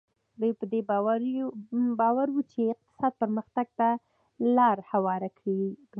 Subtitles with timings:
[0.39, 0.81] دوی په دې
[1.99, 3.89] باور وو چې اقتصادي پرمختګ ته
[4.57, 5.65] لار هواره کړي.